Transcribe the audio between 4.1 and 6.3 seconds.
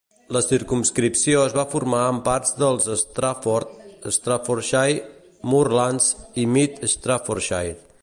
Staffordshire Moorlands